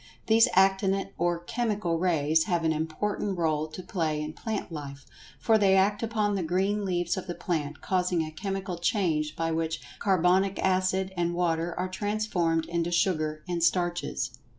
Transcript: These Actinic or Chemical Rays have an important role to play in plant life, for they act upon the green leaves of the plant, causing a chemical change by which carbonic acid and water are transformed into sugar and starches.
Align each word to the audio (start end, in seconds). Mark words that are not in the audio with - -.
These 0.25 0.47
Actinic 0.55 1.13
or 1.19 1.37
Chemical 1.43 1.99
Rays 1.99 2.45
have 2.45 2.63
an 2.63 2.73
important 2.73 3.37
role 3.37 3.67
to 3.67 3.83
play 3.83 4.19
in 4.19 4.33
plant 4.33 4.71
life, 4.71 5.05
for 5.39 5.59
they 5.59 5.75
act 5.75 6.01
upon 6.01 6.33
the 6.33 6.41
green 6.41 6.83
leaves 6.85 7.17
of 7.17 7.27
the 7.27 7.35
plant, 7.35 7.81
causing 7.81 8.23
a 8.23 8.31
chemical 8.31 8.79
change 8.79 9.35
by 9.35 9.51
which 9.51 9.79
carbonic 9.99 10.57
acid 10.57 11.13
and 11.15 11.35
water 11.35 11.77
are 11.79 11.87
transformed 11.87 12.65
into 12.65 12.89
sugar 12.89 13.43
and 13.47 13.63
starches. 13.63 14.31